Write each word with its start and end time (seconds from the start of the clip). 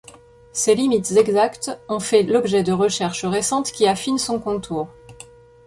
Ses 0.51 0.73
limites 0.73 1.11
exactes 1.11 1.69
ont 1.87 1.99
fait 1.99 2.23
l'objet 2.23 2.63
de 2.63 2.71
recherches 2.71 3.23
récentes 3.25 3.71
qui 3.71 3.85
affinent 3.85 4.17
son 4.17 4.39
contour. 4.39 4.87